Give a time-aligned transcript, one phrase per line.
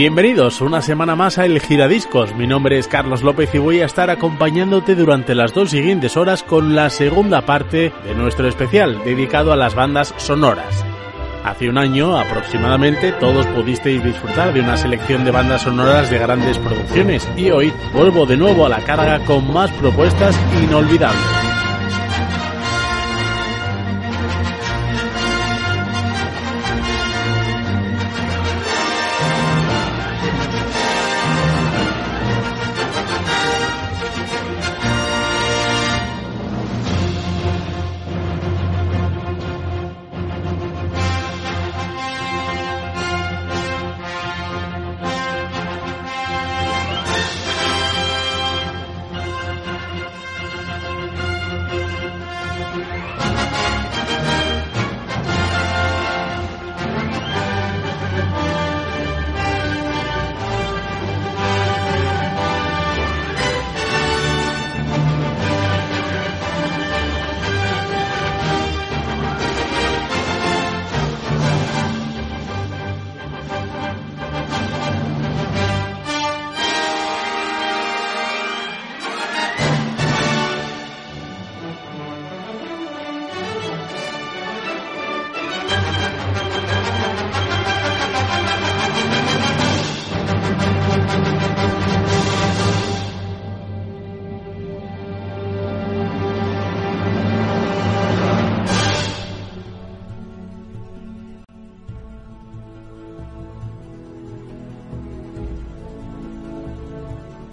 [0.00, 2.34] Bienvenidos una semana más a El Giradiscos.
[2.34, 6.42] Mi nombre es Carlos López y voy a estar acompañándote durante las dos siguientes horas
[6.42, 10.86] con la segunda parte de nuestro especial dedicado a las bandas sonoras.
[11.44, 16.56] Hace un año aproximadamente todos pudisteis disfrutar de una selección de bandas sonoras de grandes
[16.56, 21.39] producciones y hoy vuelvo de nuevo a la carga con más propuestas inolvidables.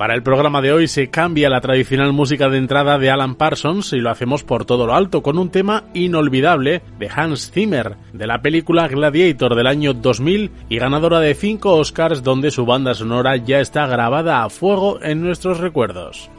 [0.07, 3.91] Para el programa de hoy se cambia la tradicional música de entrada de Alan Parsons
[3.91, 8.25] y lo hacemos por todo lo alto con un tema inolvidable de Hans Zimmer, de
[8.25, 13.35] la película Gladiator del año 2000 y ganadora de 5 Oscars donde su banda sonora
[13.35, 16.29] ya está grabada a fuego en nuestros recuerdos.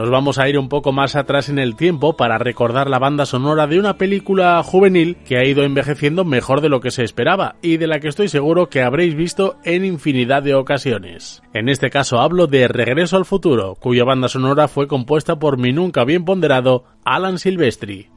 [0.00, 3.26] Nos vamos a ir un poco más atrás en el tiempo para recordar la banda
[3.26, 7.56] sonora de una película juvenil que ha ido envejeciendo mejor de lo que se esperaba
[7.60, 11.42] y de la que estoy seguro que habréis visto en infinidad de ocasiones.
[11.52, 15.74] En este caso hablo de Regreso al futuro, cuya banda sonora fue compuesta por mi
[15.74, 18.08] nunca bien ponderado Alan Silvestri.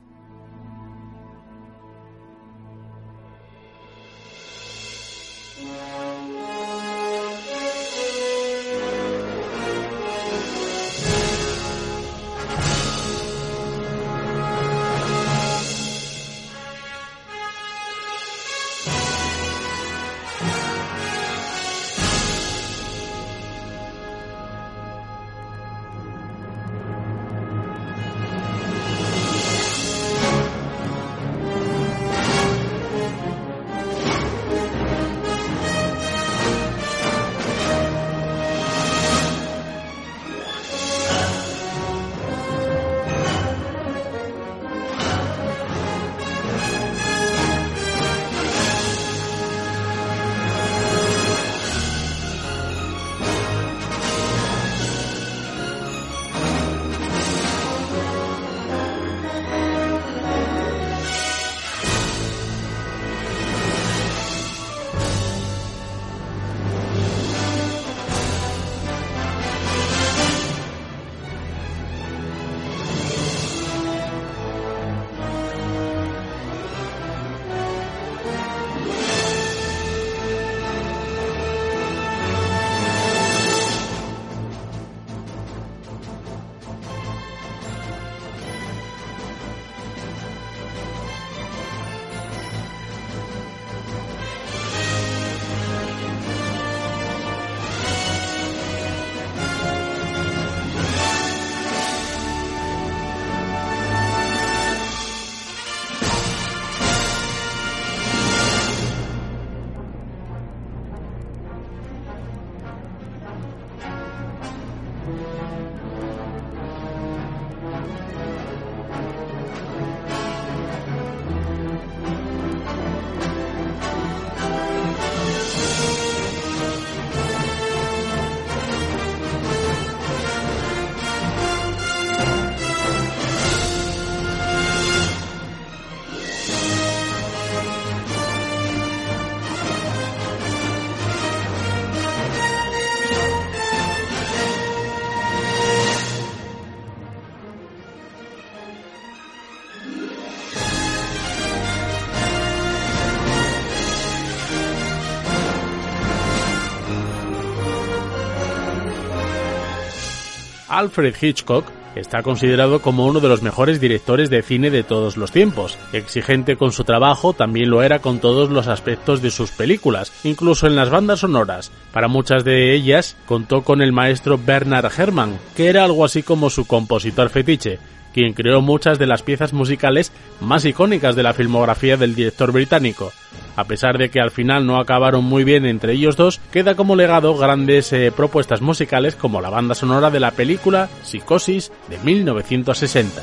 [160.73, 161.65] Alfred Hitchcock
[161.95, 165.77] está considerado como uno de los mejores directores de cine de todos los tiempos.
[165.93, 170.65] Exigente con su trabajo, también lo era con todos los aspectos de sus películas, incluso
[170.65, 171.71] en las bandas sonoras.
[171.91, 176.49] Para muchas de ellas contó con el maestro Bernard Herrmann, que era algo así como
[176.49, 177.77] su compositor fetiche,
[178.11, 180.11] quien creó muchas de las piezas musicales
[180.41, 183.11] más icónicas de la filmografía del director británico.
[183.55, 186.95] A pesar de que al final no acabaron muy bien entre ellos dos, queda como
[186.95, 193.21] legado grandes eh, propuestas musicales como la banda sonora de la película Psicosis de 1960.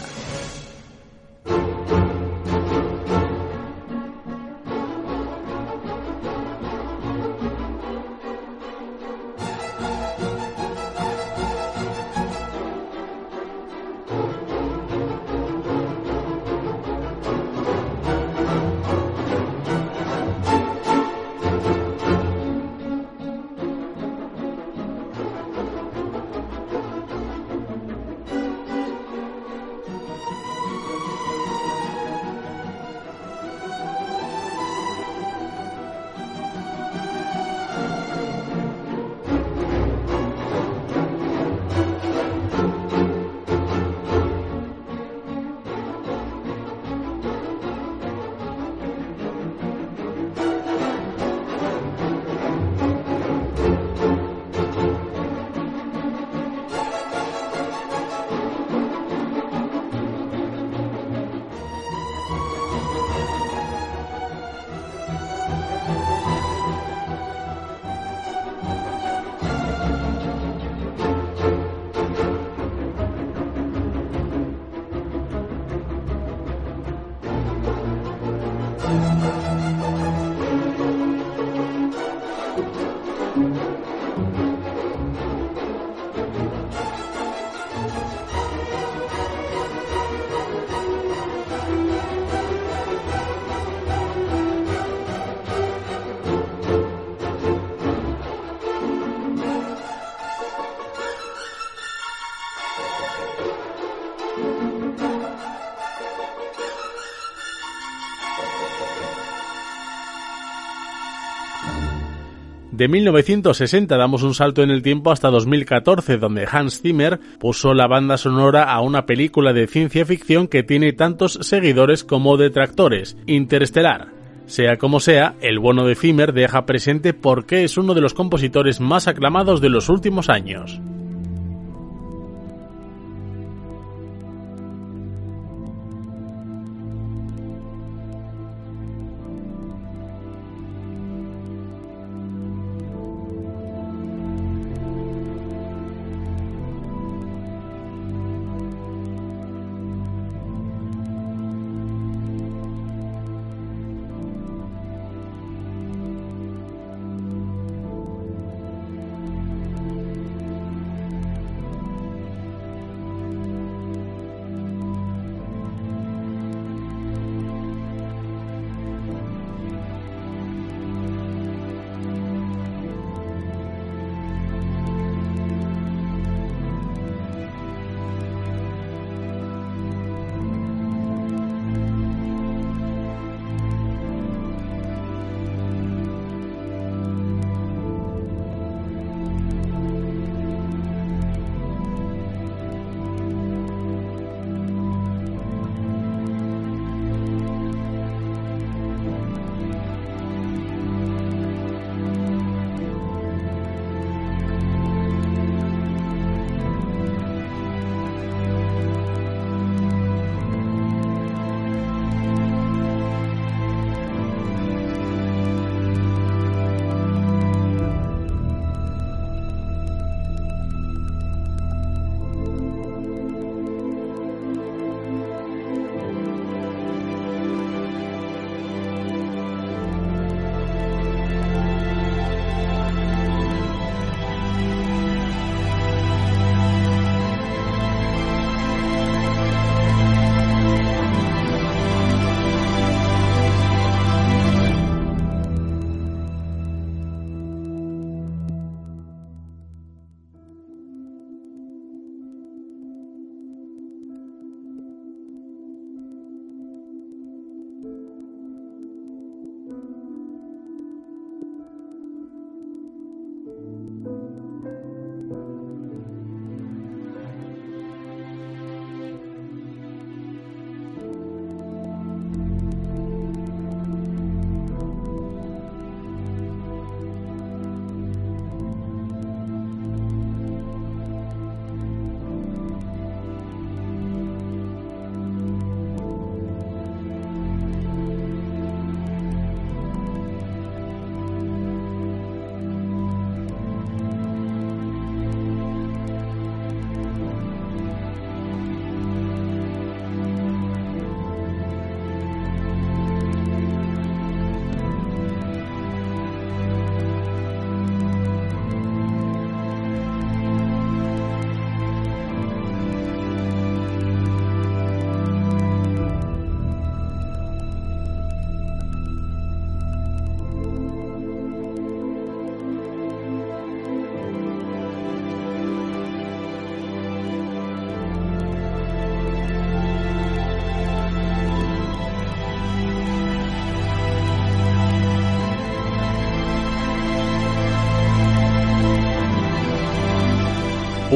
[112.80, 117.86] De 1960 damos un salto en el tiempo hasta 2014, donde Hans Zimmer puso la
[117.86, 124.14] banda sonora a una película de ciencia ficción que tiene tantos seguidores como detractores, Interestelar.
[124.46, 128.14] Sea como sea, el bueno de Zimmer deja presente por qué es uno de los
[128.14, 130.80] compositores más aclamados de los últimos años.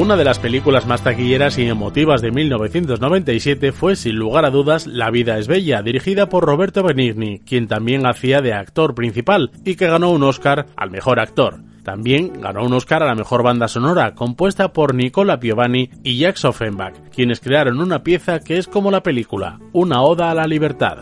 [0.04, 4.86] Una de las películas más taquilleras y emotivas de 1997 fue, sin lugar a dudas,
[4.86, 9.76] La vida es bella, dirigida por Roberto Benigni, quien también hacía de actor principal y
[9.76, 11.60] que ganó un Oscar al mejor actor.
[11.84, 16.36] También ganó un Oscar a la mejor banda sonora, compuesta por Nicola Piovani y Jack
[16.44, 20.98] Offenbach, quienes crearon una pieza que es como la película, una oda a la libertad.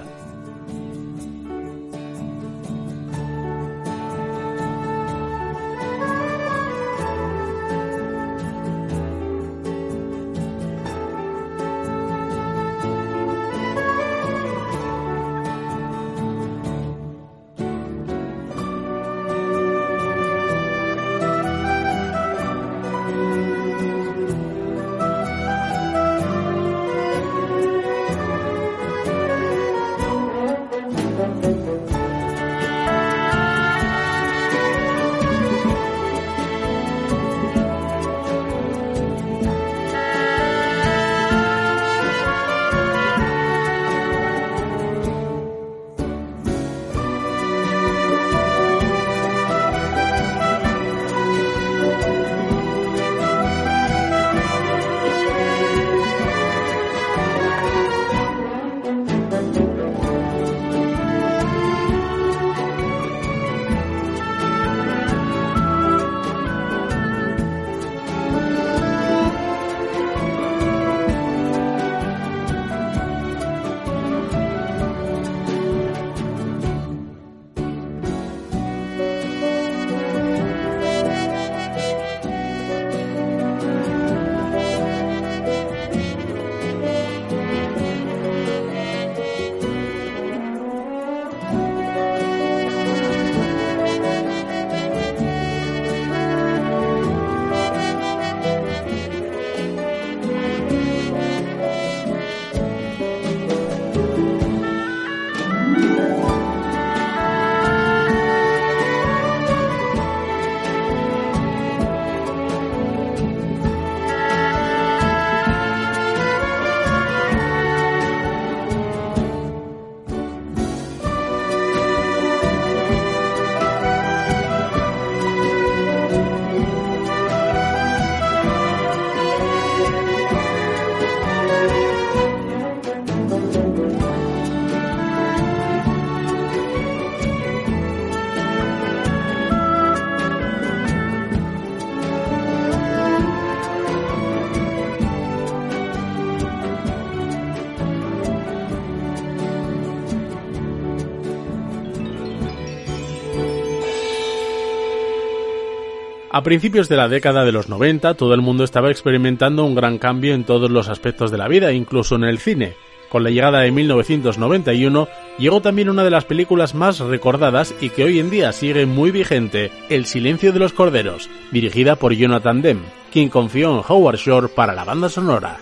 [156.43, 159.99] A principios de la década de los 90, todo el mundo estaba experimentando un gran
[159.99, 162.75] cambio en todos los aspectos de la vida, incluso en el cine.
[163.09, 165.07] Con la llegada de 1991,
[165.39, 169.13] llegó también una de las películas más recordadas y que hoy en día sigue muy
[169.13, 174.49] vigente, El silencio de los corderos, dirigida por Jonathan Demme, quien confió en Howard Shore
[174.49, 175.61] para la banda sonora.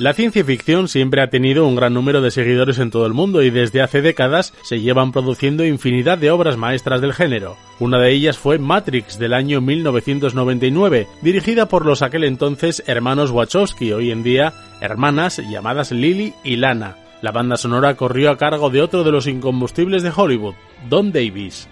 [0.00, 3.42] La ciencia ficción siempre ha tenido un gran número de seguidores en todo el mundo
[3.42, 7.58] y desde hace décadas se llevan produciendo infinidad de obras maestras del género.
[7.80, 13.92] Una de ellas fue Matrix del año 1999, dirigida por los aquel entonces hermanos Wachowski,
[13.92, 16.96] hoy en día hermanas llamadas Lily y Lana.
[17.20, 20.54] La banda sonora corrió a cargo de otro de los incombustibles de Hollywood,
[20.88, 21.68] Don Davis.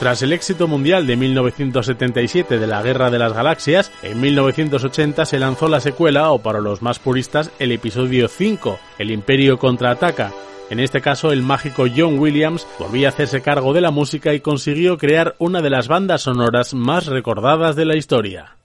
[0.00, 5.38] Tras el éxito mundial de 1977 de la Guerra de las Galaxias, en 1980 se
[5.38, 10.32] lanzó la secuela, o para los más puristas, el episodio 5, El Imperio contraataca.
[10.70, 14.40] En este caso, el mágico John Williams volvía a hacerse cargo de la música y
[14.40, 18.56] consiguió crear una de las bandas sonoras más recordadas de la historia.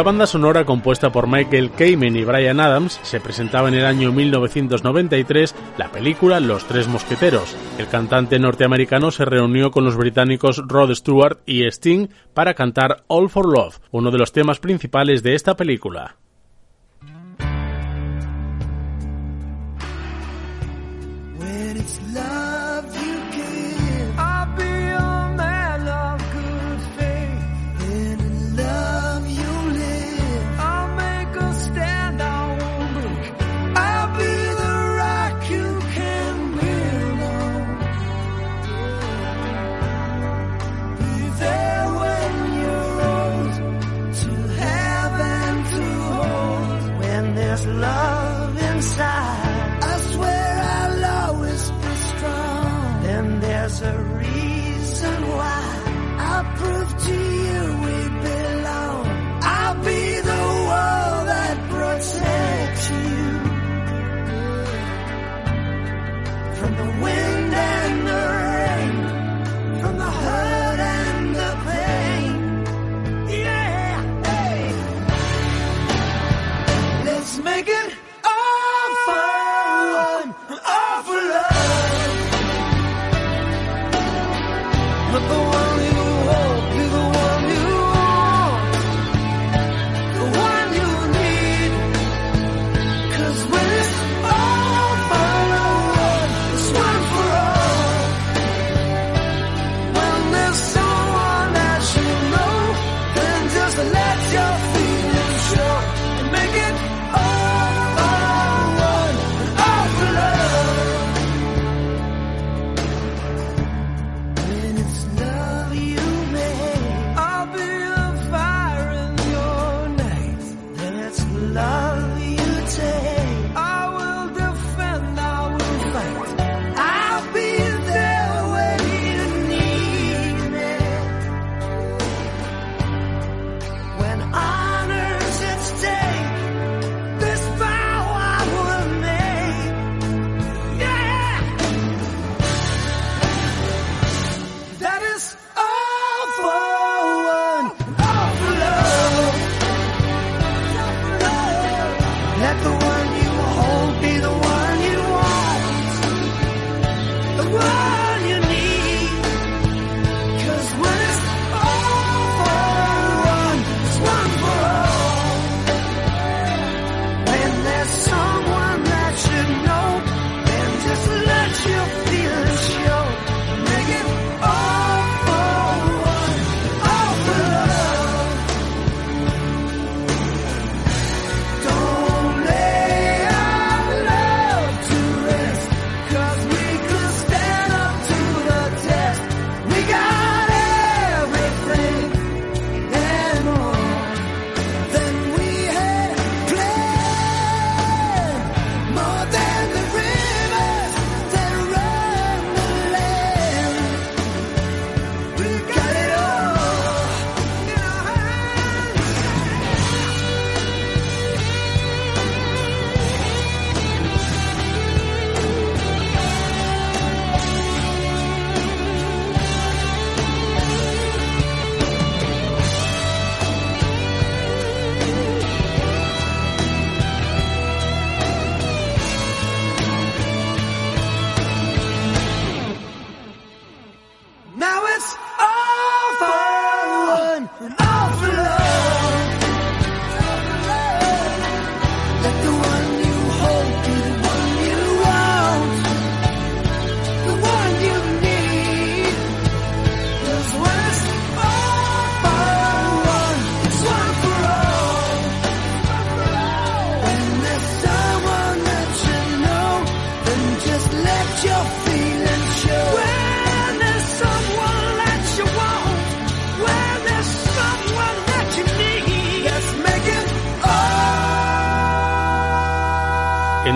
[0.00, 4.12] La banda sonora compuesta por Michael Kamen y Brian Adams, se presentaba en el año
[4.12, 7.54] 1993 la película Los Tres Mosqueteros.
[7.76, 13.28] El cantante norteamericano se reunió con los británicos Rod Stewart y Sting para cantar All
[13.28, 16.16] for Love, uno de los temas principales de esta película.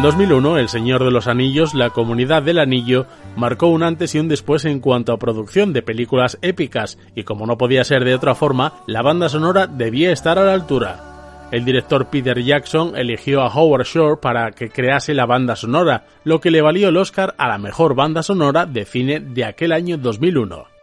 [0.05, 4.29] 2001, El Señor de los Anillos, la Comunidad del Anillo, marcó un antes y un
[4.29, 8.35] después en cuanto a producción de películas épicas, y como no podía ser de otra
[8.35, 11.49] forma, la banda sonora debía estar a la altura.
[11.51, 16.39] El director Peter Jackson eligió a Howard Shore para que crease la banda sonora, lo
[16.39, 19.97] que le valió el Oscar a la mejor banda sonora de cine de aquel año
[19.97, 20.74] 2001.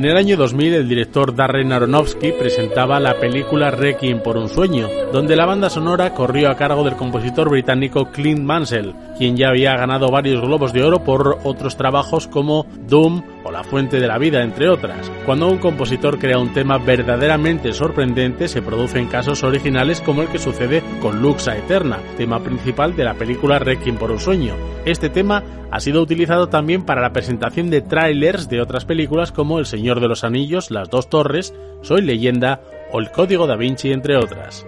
[0.00, 4.88] En el año 2000 el director Darren Aronofsky presentaba la película Requiem por un sueño,
[5.12, 9.76] donde la banda sonora corrió a cargo del compositor británico Clint Mansell, quien ya había
[9.76, 13.22] ganado varios globos de oro por otros trabajos como Doom
[13.70, 15.10] Fuente de la Vida, entre otras.
[15.24, 20.40] Cuando un compositor crea un tema verdaderamente sorprendente, se producen casos originales como el que
[20.40, 24.56] sucede con Luxa Eterna, tema principal de la película Requiem por un sueño.
[24.84, 29.60] Este tema ha sido utilizado también para la presentación de trailers de otras películas como
[29.60, 32.60] El Señor de los Anillos, Las Dos Torres, Soy Leyenda
[32.90, 34.66] o El Código da Vinci, entre otras.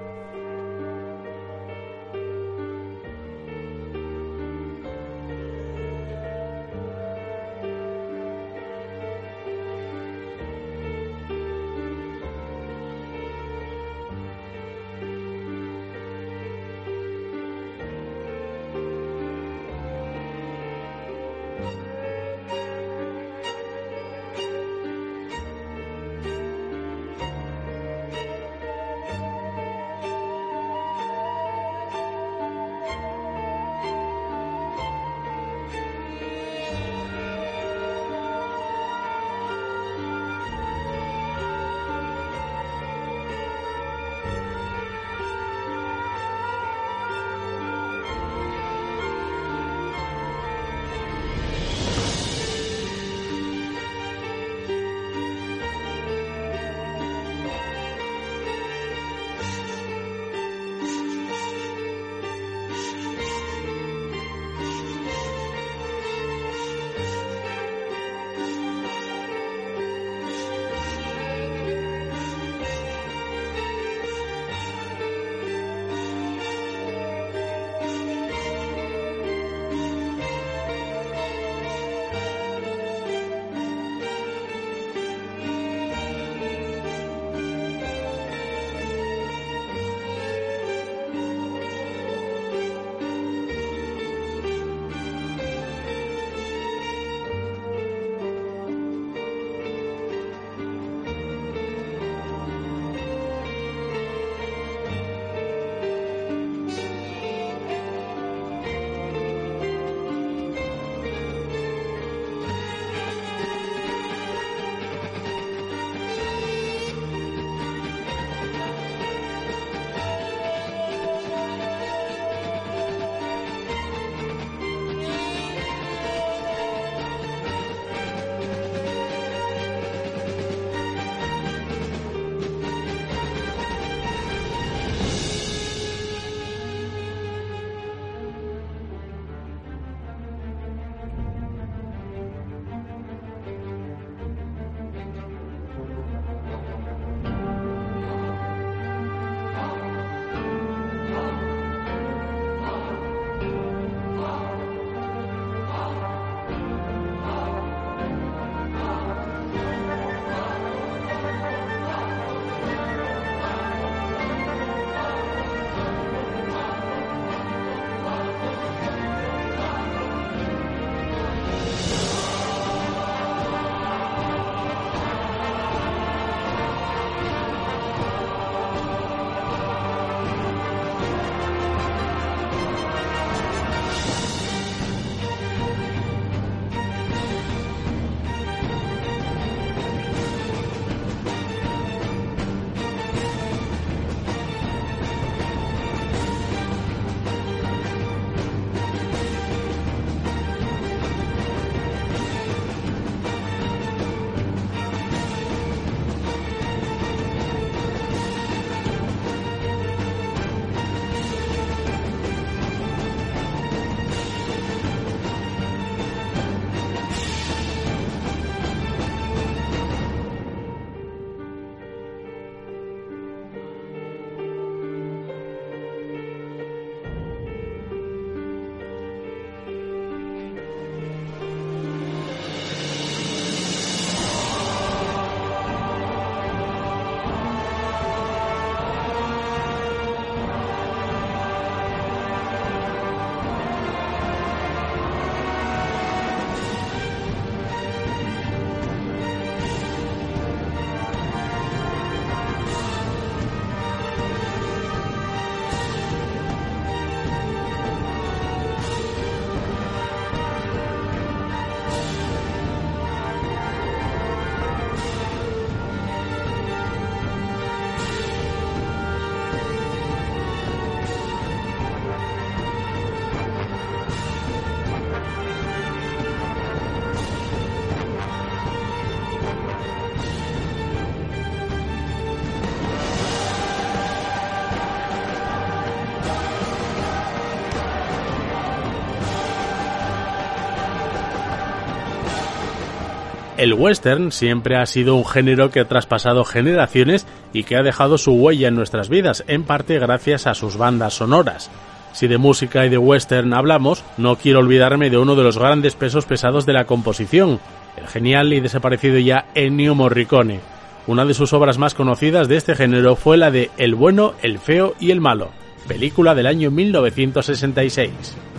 [293.63, 298.19] El western siempre ha sido un género que ha traspasado generaciones y que ha dejado
[298.19, 301.71] su huella en nuestras vidas, en parte gracias a sus bandas sonoras.
[302.13, 305.95] Si de música y de western hablamos, no quiero olvidarme de uno de los grandes
[305.95, 307.61] pesos pesados de la composición,
[307.97, 310.59] el genial y desaparecido ya Ennio Morricone.
[311.07, 314.59] Una de sus obras más conocidas de este género fue la de El bueno, el
[314.59, 315.51] feo y el malo,
[315.87, 318.52] película del año 1966.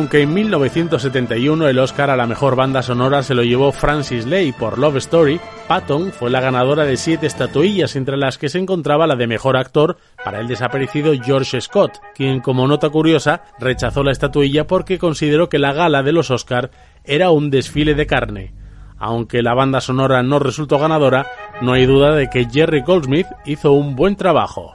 [0.00, 4.50] Aunque en 1971 el Oscar a la mejor banda sonora se lo llevó Francis Lay
[4.50, 5.38] por Love Story,
[5.68, 9.58] Patton fue la ganadora de siete estatuillas entre las que se encontraba la de mejor
[9.58, 15.50] actor para el desaparecido George Scott, quien como nota curiosa rechazó la estatuilla porque consideró
[15.50, 16.70] que la gala de los Oscar
[17.04, 18.54] era un desfile de carne.
[18.96, 21.26] Aunque la banda sonora no resultó ganadora,
[21.60, 24.72] no hay duda de que Jerry Goldsmith hizo un buen trabajo.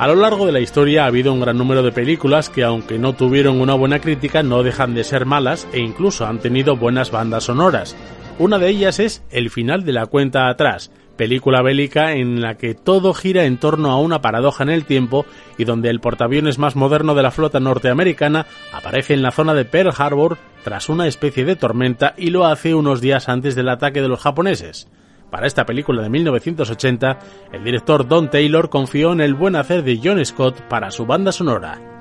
[0.00, 2.98] A lo largo de la historia ha habido un gran número de películas que aunque
[2.98, 7.10] no tuvieron una buena crítica no dejan de ser malas e incluso han tenido buenas
[7.10, 7.94] bandas sonoras.
[8.38, 12.74] Una de ellas es El final de la cuenta atrás, película bélica en la que
[12.74, 15.26] todo gira en torno a una paradoja en el tiempo
[15.58, 19.66] y donde el portaaviones más moderno de la flota norteamericana aparece en la zona de
[19.66, 24.00] Pearl Harbor tras una especie de tormenta y lo hace unos días antes del ataque
[24.00, 24.88] de los japoneses.
[25.30, 27.18] Para esta película de 1980,
[27.52, 31.32] el director Don Taylor confió en el buen hacer de John Scott para su banda
[31.32, 31.99] sonora.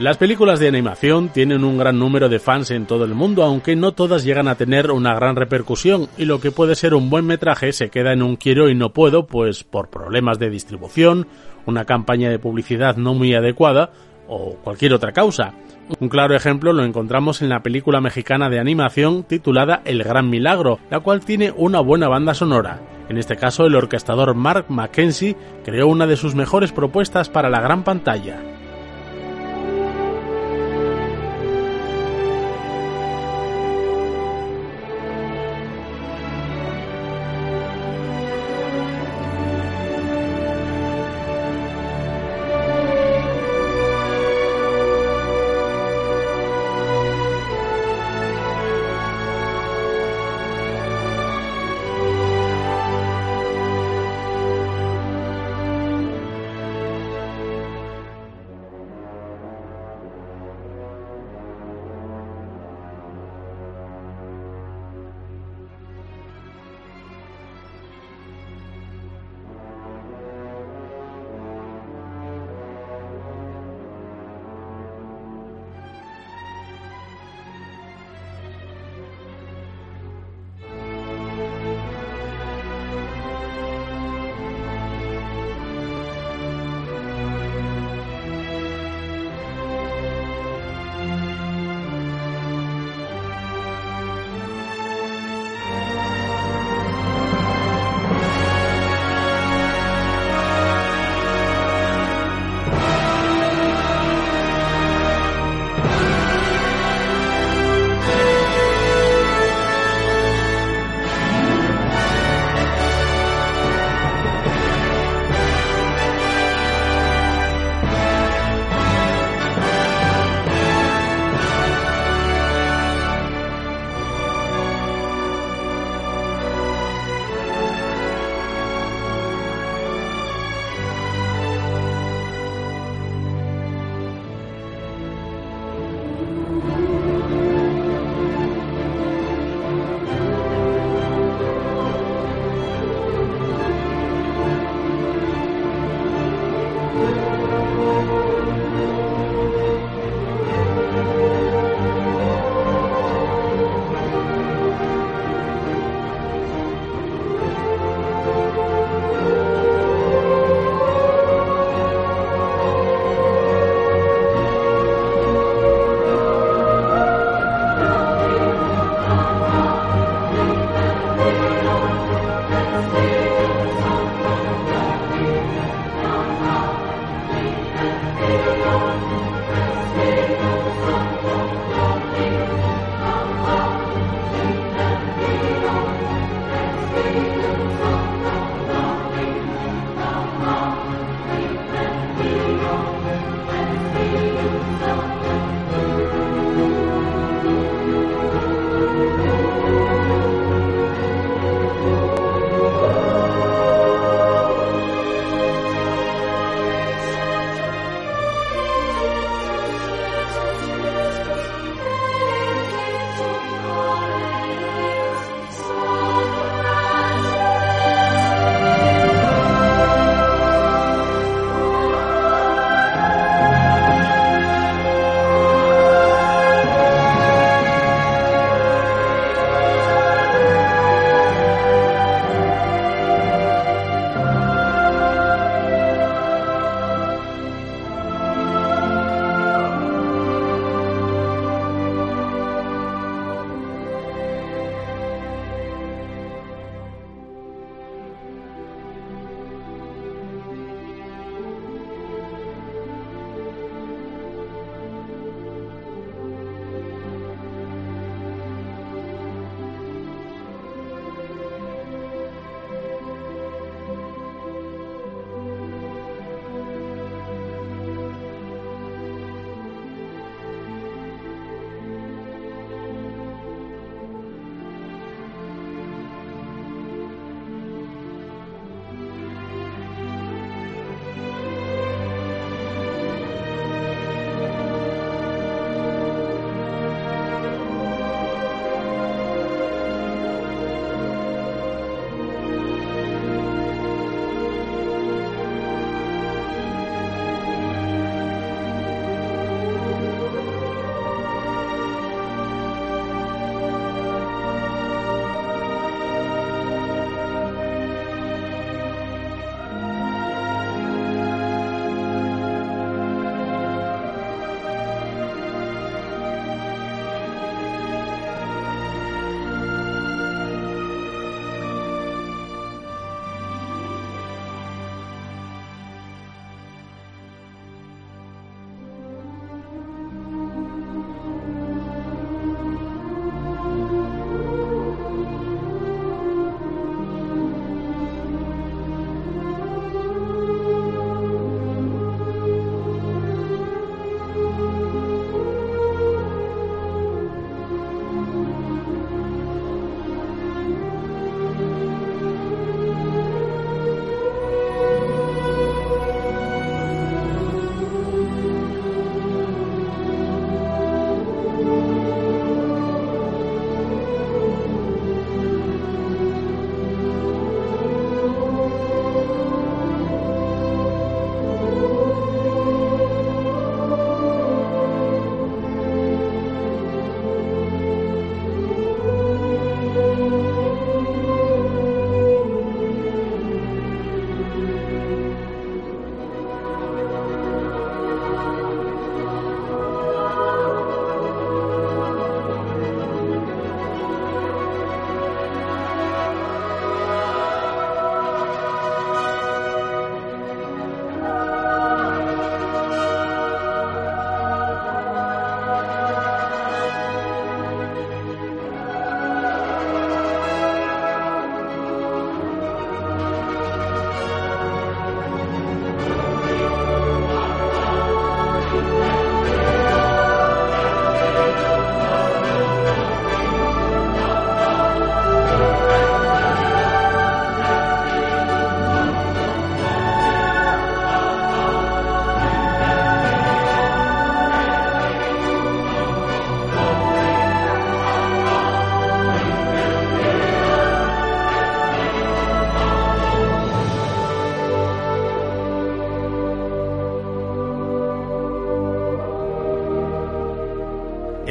[0.00, 3.76] Las películas de animación tienen un gran número de fans en todo el mundo, aunque
[3.76, 7.26] no todas llegan a tener una gran repercusión, y lo que puede ser un buen
[7.26, 11.26] metraje se queda en un quiero y no puedo, pues por problemas de distribución,
[11.66, 13.90] una campaña de publicidad no muy adecuada
[14.26, 15.52] o cualquier otra causa.
[15.98, 20.78] Un claro ejemplo lo encontramos en la película mexicana de animación titulada El Gran Milagro,
[20.90, 22.80] la cual tiene una buena banda sonora.
[23.10, 27.60] En este caso, el orquestador Mark Mackenzie creó una de sus mejores propuestas para la
[27.60, 28.40] gran pantalla.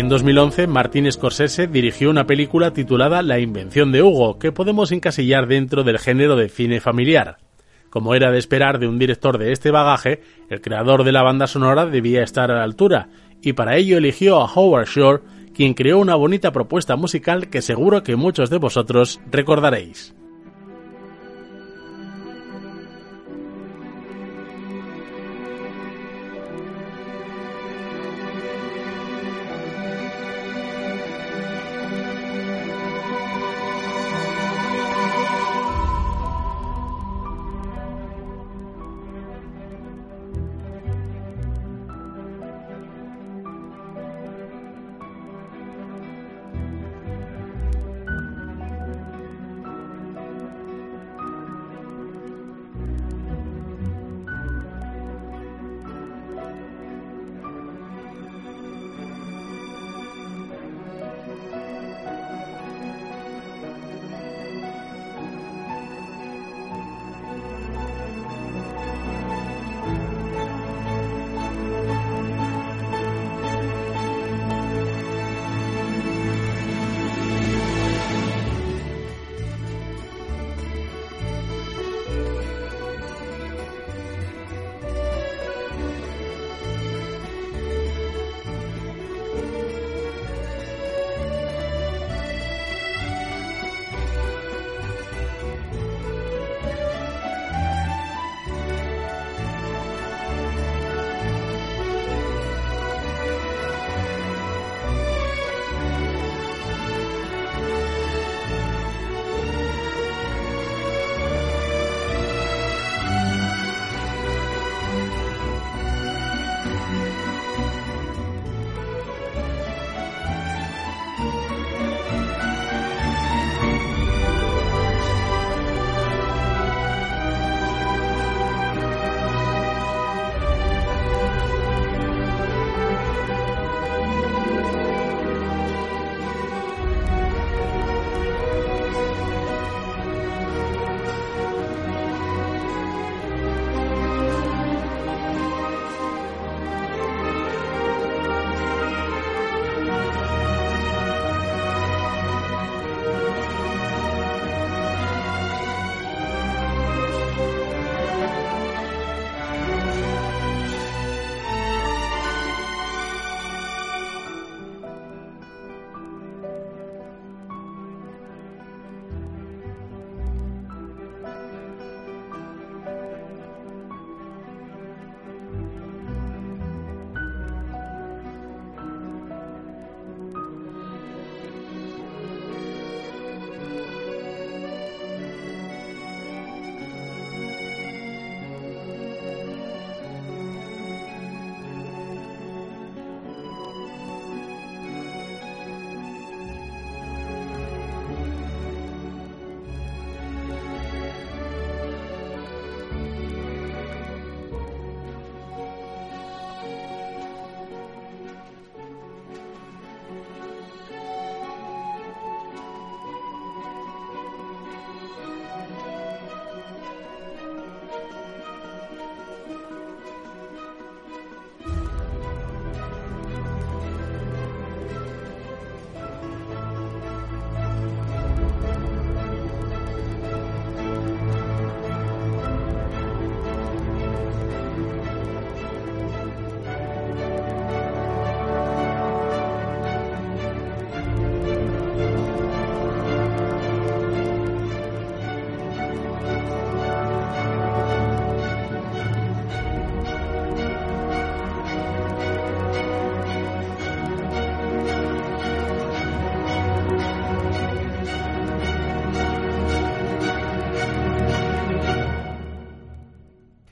[0.10, 5.46] En 2011, Martin Scorsese dirigió una película titulada La invención de Hugo, que podemos encasillar
[5.46, 7.38] dentro del género de cine familiar.
[7.92, 11.46] Como era de esperar de un director de este bagaje, el creador de la banda
[11.46, 13.10] sonora debía estar a la altura,
[13.44, 15.22] y para ello eligió a Howard Shore,
[15.54, 20.16] quien creó una bonita propuesta musical que seguro que muchos de vosotros recordaréis.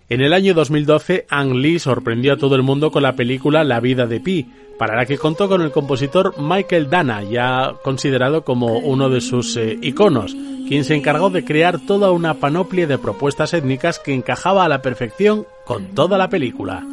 [0.09, 3.81] En el año 2012, Ang Lee sorprendió a todo el mundo con la película La
[3.81, 4.45] vida de Pi,
[4.79, 9.57] para la que contó con el compositor Michael Dana, ya considerado como uno de sus
[9.57, 10.33] eh, iconos,
[10.67, 14.81] quien se encargó de crear toda una panoplia de propuestas étnicas que encajaba a la
[14.81, 16.85] perfección con toda la película.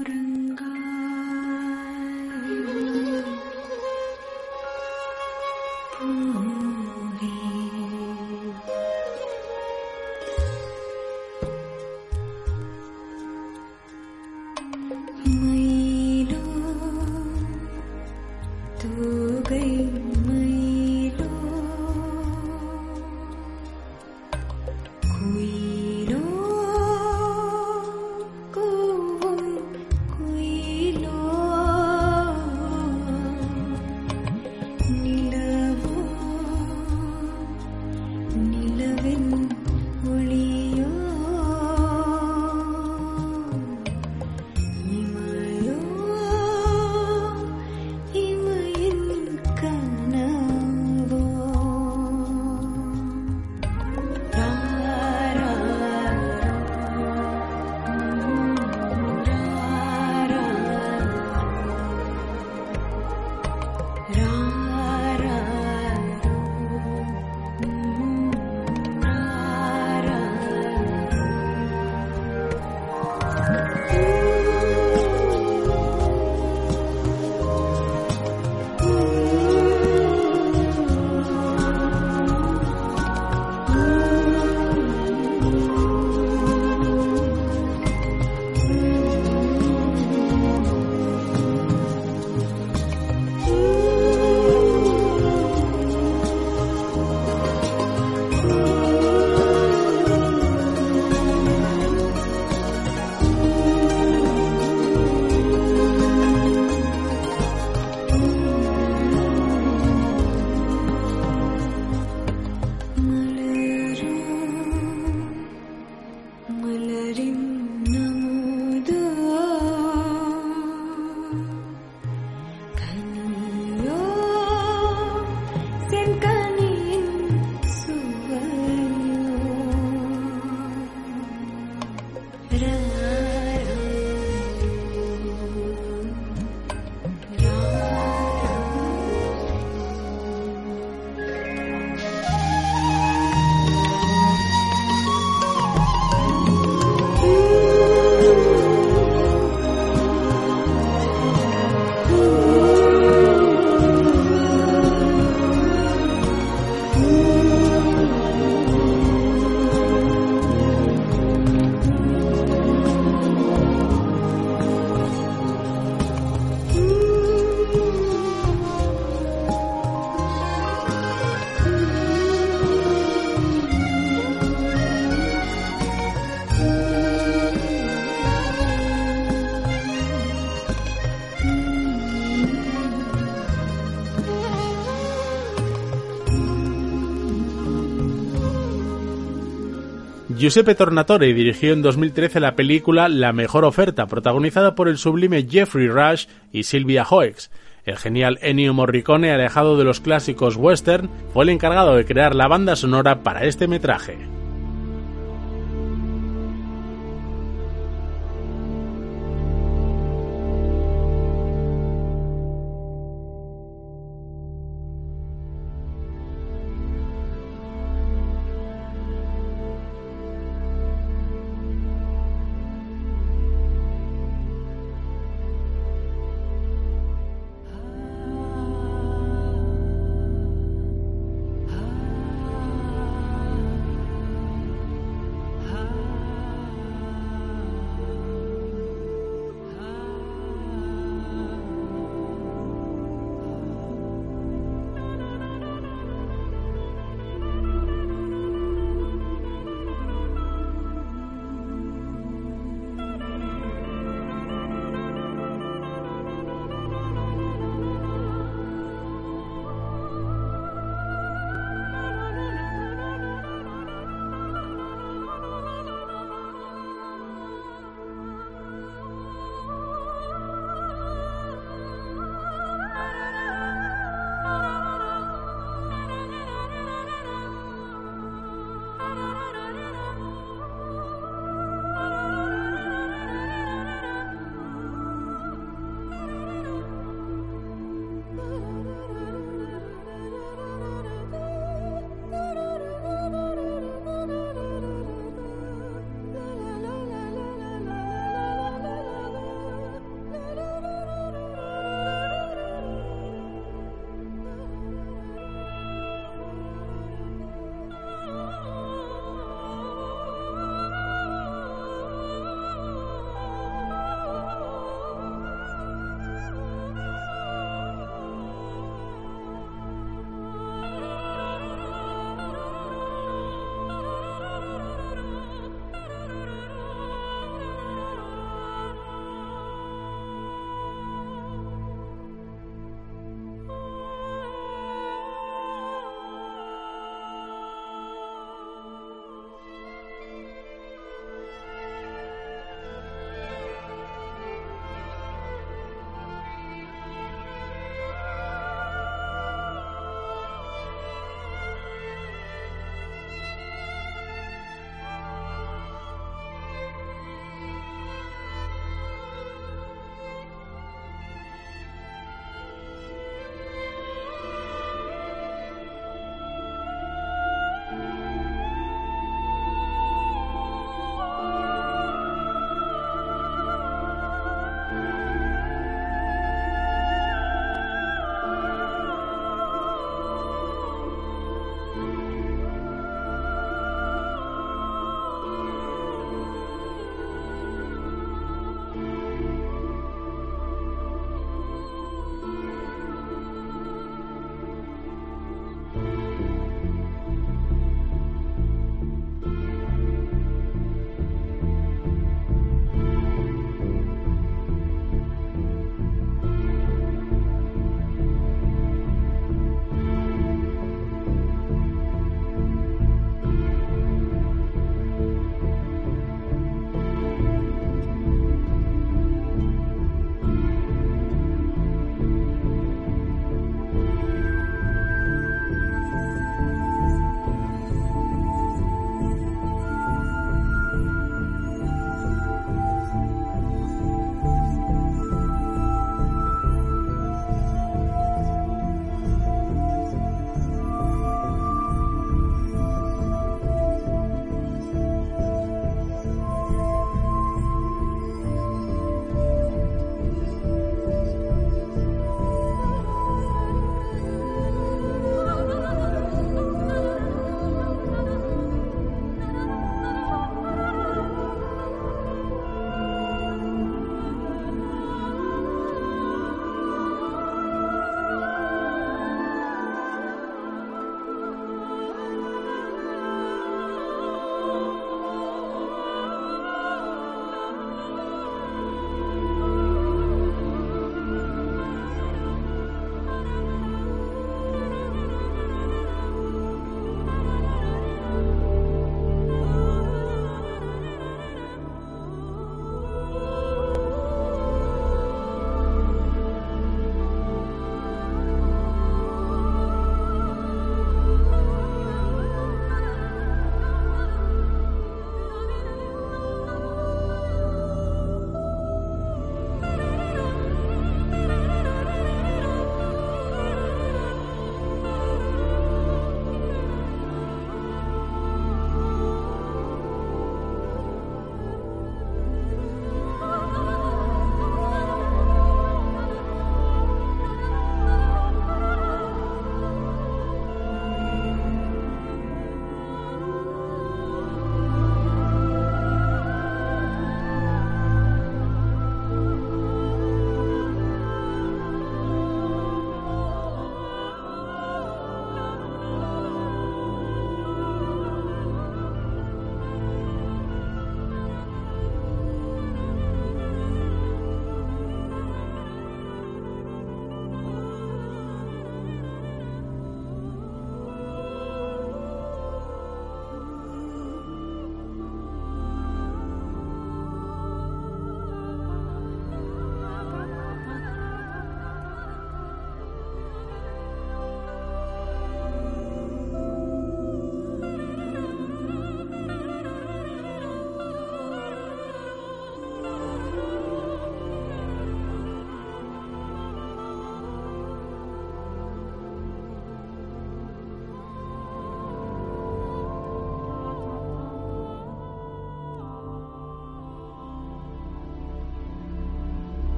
[190.44, 195.88] Giuseppe Tornatore dirigió en 2013 la película La mejor oferta, protagonizada por el sublime Jeffrey
[195.88, 197.50] Rush y Sylvia Hoeks.
[197.86, 202.46] El genial Ennio Morricone, alejado de los clásicos western, fue el encargado de crear la
[202.46, 204.33] banda sonora para este metraje.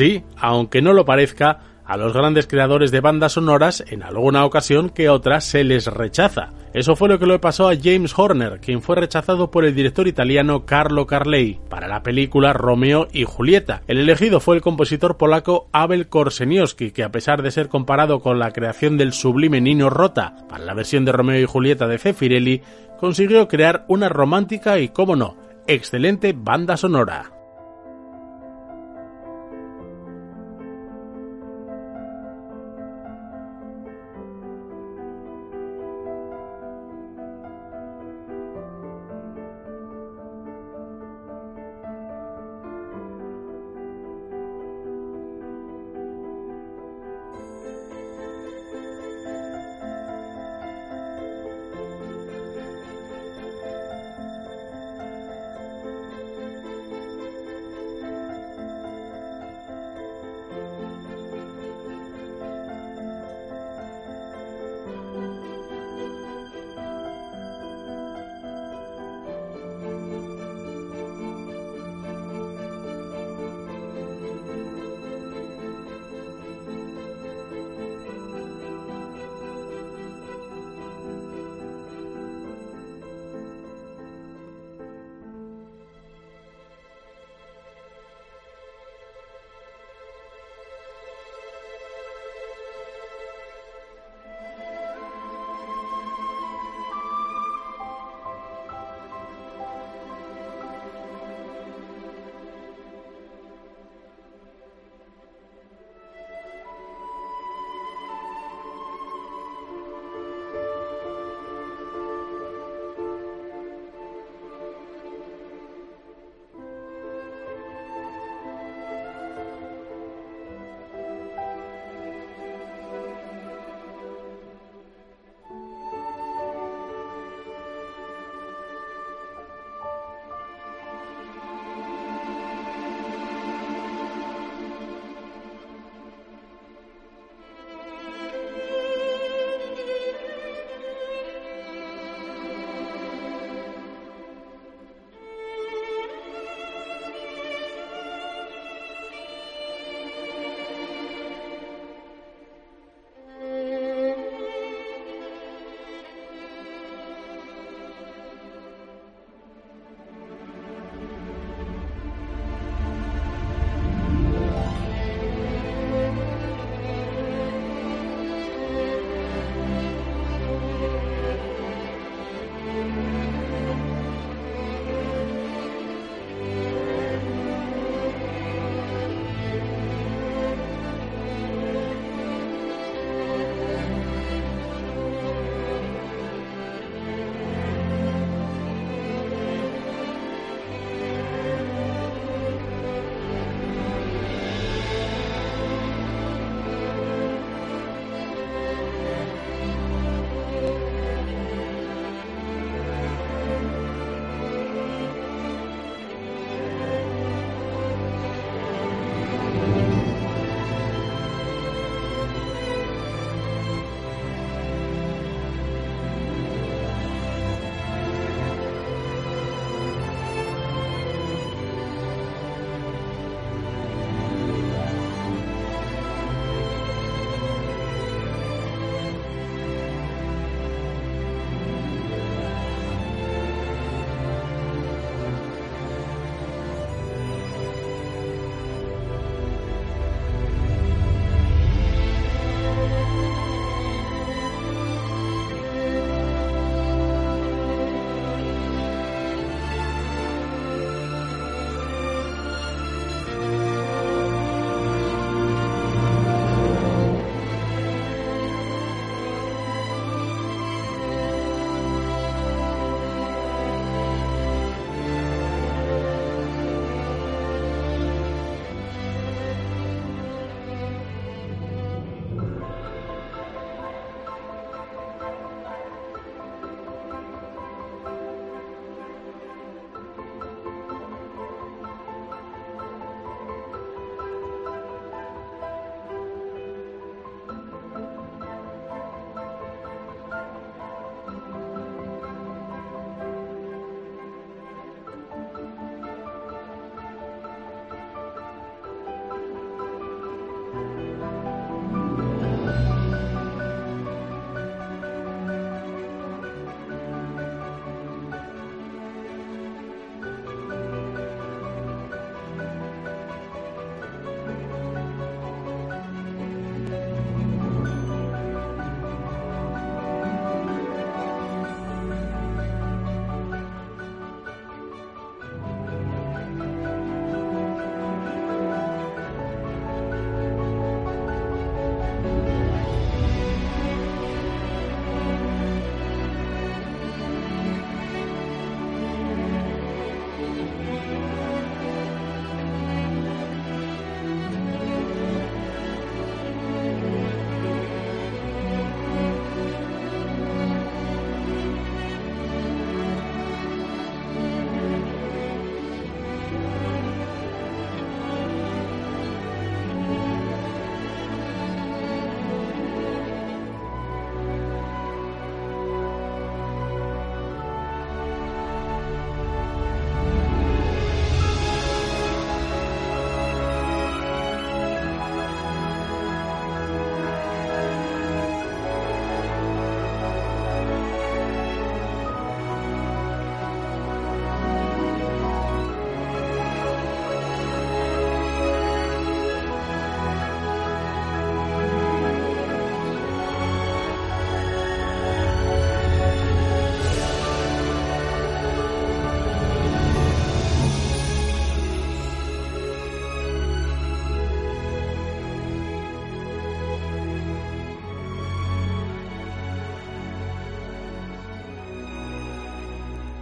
[0.00, 4.88] Sí, aunque no lo parezca, a los grandes creadores de bandas sonoras en alguna ocasión
[4.88, 6.54] que otra se les rechaza.
[6.72, 10.08] Eso fue lo que le pasó a James Horner, quien fue rechazado por el director
[10.08, 13.82] italiano Carlo Carlei para la película Romeo y Julieta.
[13.88, 18.38] El elegido fue el compositor polaco Abel Korseniowski, que a pesar de ser comparado con
[18.38, 22.62] la creación del sublime Nino Rota para la versión de Romeo y Julieta de Cefirelli,
[22.98, 25.36] consiguió crear una romántica y, cómo no,
[25.66, 27.39] excelente banda sonora.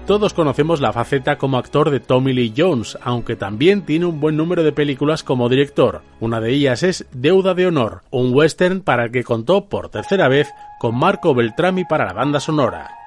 [0.09, 4.39] Todos conocemos la faceta como actor de Tommy Lee Jones, aunque también tiene un buen
[4.39, 6.01] número de películas como director.
[6.19, 10.29] Una de ellas es Deuda de Honor, un western para el que contó por tercera
[10.29, 10.49] vez
[10.81, 12.98] con Marco Beltrami para la banda sonora.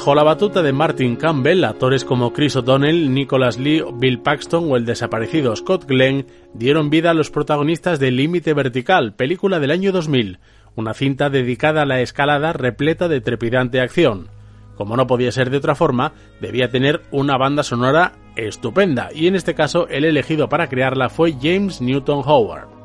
[0.00, 4.76] Bajo la batuta de Martin Campbell, actores como Chris O'Donnell, Nicholas Lee, Bill Paxton o
[4.78, 6.24] el desaparecido Scott Glenn
[6.54, 10.38] dieron vida a los protagonistas de Límite Vertical, película del año 2000,
[10.74, 14.28] una cinta dedicada a la escalada repleta de trepidante acción.
[14.74, 19.34] Como no podía ser de otra forma, debía tener una banda sonora estupenda, y en
[19.36, 22.79] este caso el elegido para crearla fue James Newton Howard.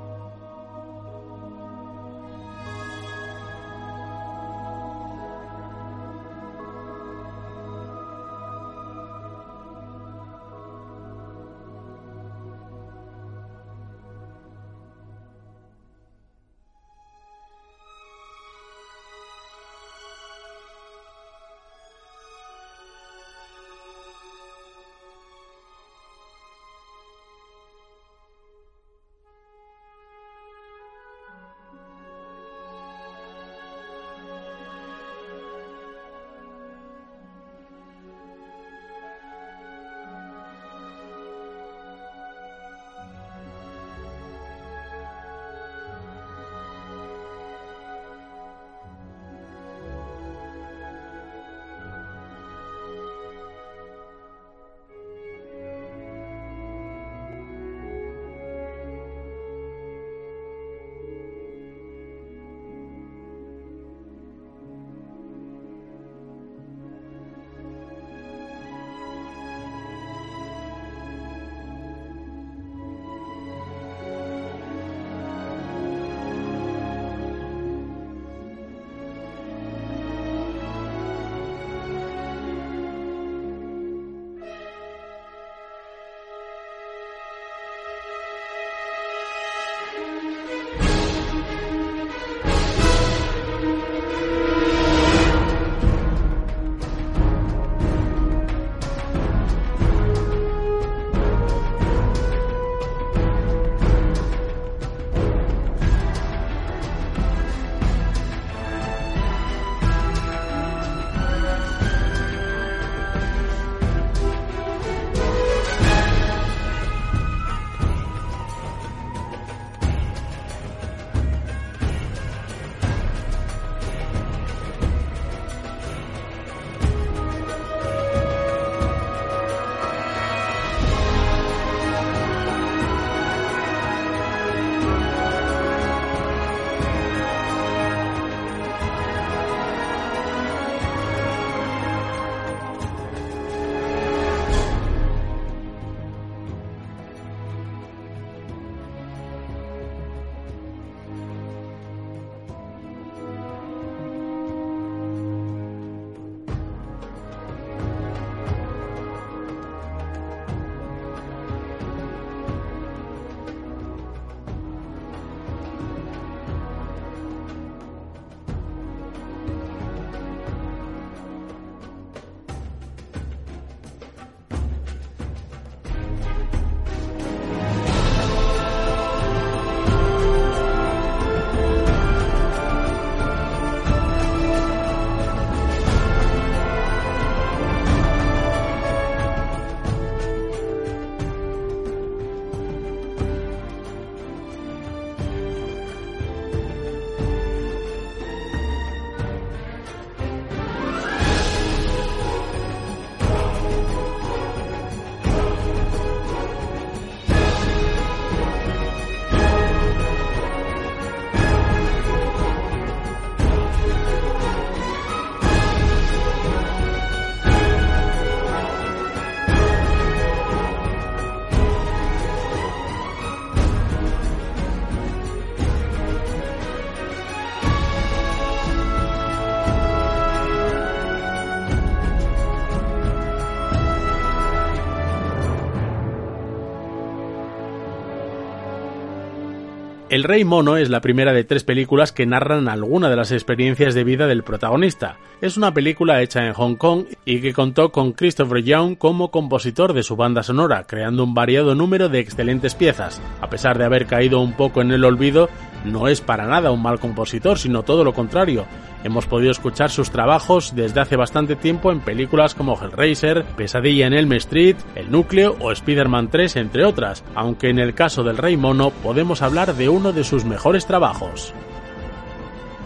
[240.16, 243.94] El Rey Mono es la primera de tres películas que narran alguna de las experiencias
[243.94, 245.18] de vida del protagonista.
[245.42, 249.94] Es una película hecha en Hong Kong y que contó con Christopher Young como compositor
[249.94, 253.22] de su banda sonora, creando un variado número de excelentes piezas.
[253.42, 255.50] A pesar de haber caído un poco en el olvido,
[255.84, 258.66] no es para nada un mal compositor, sino todo lo contrario.
[259.04, 264.14] Hemos podido escuchar sus trabajos desde hace bastante tiempo en películas como Hellraiser, Pesadilla en
[264.14, 268.58] Elm Street, El Núcleo o Spider-Man 3, entre otras, aunque en el caso del Rey
[268.58, 271.54] Mono podemos hablar de uno de sus mejores trabajos.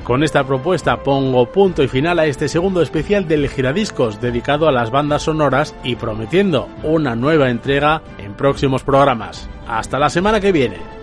[0.10, 4.72] Con esta propuesta pongo punto y final a este segundo especial del Giradiscos dedicado a
[4.72, 9.48] las bandas sonoras y prometiendo una nueva entrega en próximos programas.
[9.68, 10.99] Hasta la semana que viene.